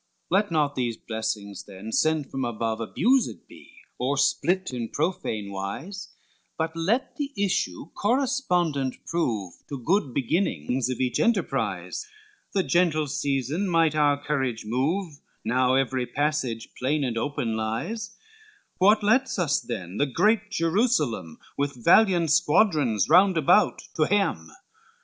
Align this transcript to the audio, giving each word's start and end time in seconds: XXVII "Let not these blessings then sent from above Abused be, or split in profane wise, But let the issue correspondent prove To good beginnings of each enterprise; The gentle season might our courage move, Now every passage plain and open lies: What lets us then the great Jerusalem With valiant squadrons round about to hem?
XXVII 0.01 0.27
"Let 0.35 0.51
not 0.51 0.73
these 0.75 0.97
blessings 0.97 1.63
then 1.65 1.91
sent 1.91 2.31
from 2.31 2.43
above 2.43 2.81
Abused 2.81 3.47
be, 3.47 3.71
or 3.99 4.17
split 4.17 4.73
in 4.73 4.89
profane 4.89 5.51
wise, 5.51 6.15
But 6.57 6.75
let 6.75 7.17
the 7.17 7.31
issue 7.37 7.91
correspondent 7.93 8.95
prove 9.05 9.53
To 9.69 9.77
good 9.77 10.11
beginnings 10.11 10.89
of 10.89 10.99
each 10.99 11.19
enterprise; 11.19 12.09
The 12.53 12.63
gentle 12.63 13.05
season 13.05 13.69
might 13.69 13.93
our 13.93 14.19
courage 14.19 14.65
move, 14.65 15.19
Now 15.45 15.75
every 15.75 16.07
passage 16.07 16.69
plain 16.79 17.03
and 17.03 17.15
open 17.15 17.55
lies: 17.55 18.17
What 18.79 19.03
lets 19.03 19.37
us 19.37 19.61
then 19.61 19.97
the 19.97 20.07
great 20.07 20.49
Jerusalem 20.49 21.37
With 21.59 21.75
valiant 21.85 22.31
squadrons 22.31 23.07
round 23.07 23.37
about 23.37 23.83
to 23.97 24.07
hem? 24.07 24.51